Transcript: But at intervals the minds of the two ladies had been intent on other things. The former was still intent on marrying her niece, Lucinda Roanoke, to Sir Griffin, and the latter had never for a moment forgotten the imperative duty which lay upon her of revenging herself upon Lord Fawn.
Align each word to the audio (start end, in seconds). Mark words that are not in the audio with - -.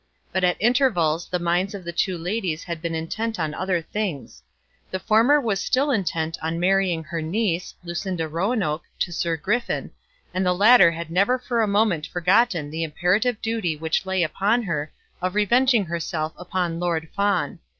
But 0.33 0.43
at 0.43 0.57
intervals 0.59 1.27
the 1.29 1.37
minds 1.37 1.75
of 1.75 1.83
the 1.83 1.91
two 1.91 2.17
ladies 2.17 2.63
had 2.63 2.81
been 2.81 2.95
intent 2.95 3.39
on 3.39 3.53
other 3.53 3.83
things. 3.83 4.41
The 4.89 4.99
former 4.99 5.39
was 5.39 5.61
still 5.61 5.91
intent 5.91 6.39
on 6.41 6.59
marrying 6.59 7.03
her 7.03 7.21
niece, 7.21 7.75
Lucinda 7.83 8.27
Roanoke, 8.27 8.81
to 8.97 9.13
Sir 9.13 9.37
Griffin, 9.37 9.91
and 10.33 10.43
the 10.43 10.55
latter 10.55 10.89
had 10.89 11.11
never 11.11 11.37
for 11.37 11.61
a 11.61 11.67
moment 11.67 12.07
forgotten 12.07 12.71
the 12.71 12.81
imperative 12.83 13.43
duty 13.43 13.75
which 13.77 14.03
lay 14.07 14.23
upon 14.23 14.63
her 14.63 14.91
of 15.21 15.35
revenging 15.35 15.85
herself 15.85 16.33
upon 16.35 16.79
Lord 16.79 17.07
Fawn. 17.15 17.59